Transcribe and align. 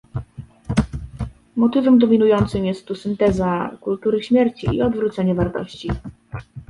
Motywem 1.55 1.99
dominującym 1.99 2.65
jest 2.65 2.85
tu 2.85 2.95
synteza 2.95 3.77
kultury 3.81 4.23
śmierci 4.23 4.67
i 4.75 4.81
odwrócenie 4.81 5.35
wartości 5.35 5.89